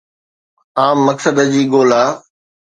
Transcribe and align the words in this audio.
عام 0.81 0.97
مقصد 1.07 1.35
جي 1.53 1.63
ڳولا 1.71 2.03